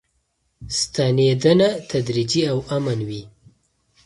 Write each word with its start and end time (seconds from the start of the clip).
ستنېدنه 0.79 1.69
تدریجي 1.89 2.41
او 2.51 2.57
امن 2.75 2.99
وي. 3.07 3.21